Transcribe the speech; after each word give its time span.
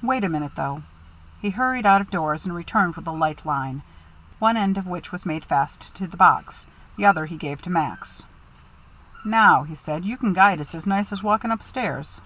Wait 0.00 0.24
a 0.24 0.28
minute, 0.30 0.52
though." 0.54 0.82
He 1.42 1.50
hurried 1.50 1.84
out 1.84 2.00
of 2.00 2.08
doors, 2.10 2.46
and 2.46 2.54
returned 2.54 2.96
with 2.96 3.06
a 3.06 3.10
light 3.12 3.44
line, 3.44 3.82
one 4.38 4.56
end 4.56 4.78
of 4.78 4.86
which 4.86 5.10
he 5.10 5.16
made 5.26 5.44
fast 5.44 5.94
to 5.96 6.06
the 6.06 6.16
box, 6.16 6.66
the 6.96 7.04
other 7.04 7.26
he 7.26 7.36
gave 7.36 7.60
to 7.60 7.68
Max. 7.68 8.24
"Now," 9.22 9.64
he 9.64 9.74
said, 9.74 10.06
"you 10.06 10.16
can 10.16 10.32
guide 10.32 10.62
it 10.62 10.74
as 10.74 10.86
nice 10.86 11.12
as 11.12 11.22
walking 11.22 11.50
upstairs." 11.50 12.22